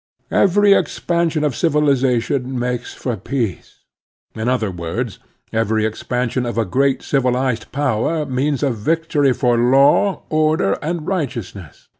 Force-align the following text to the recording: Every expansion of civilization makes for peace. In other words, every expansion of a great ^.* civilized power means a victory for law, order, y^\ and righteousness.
Every 0.31 0.73
expansion 0.73 1.43
of 1.43 1.55
civilization 1.55 2.57
makes 2.57 2.95
for 2.95 3.15
peace. 3.17 3.81
In 4.33 4.49
other 4.49 4.71
words, 4.71 5.19
every 5.53 5.85
expansion 5.85 6.43
of 6.43 6.57
a 6.57 6.65
great 6.65 7.01
^.* 7.01 7.03
civilized 7.03 7.71
power 7.71 8.25
means 8.25 8.63
a 8.63 8.71
victory 8.71 9.31
for 9.31 9.59
law, 9.59 10.23
order, 10.31 10.71
y^\ 10.73 10.79
and 10.81 11.05
righteousness. 11.05 11.89